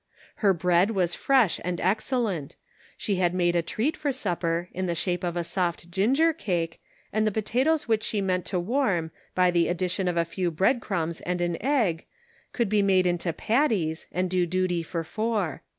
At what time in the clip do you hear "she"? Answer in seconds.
2.97-3.17, 8.01-8.19